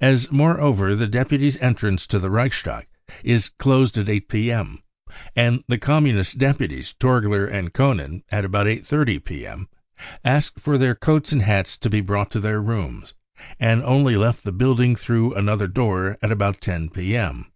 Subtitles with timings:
[0.00, 2.86] As moreover the deputies' entrance to the Reichstag
[3.22, 4.82] is closed at 8 p.m.,
[5.36, 9.68] and the Communist deputies Torgler and Koenen at about 8.30 p.m.
[10.24, 13.12] asked for their coats and hats to be brought to their rooms,
[13.60, 17.52] and only left the building through another door at about 10 p.m.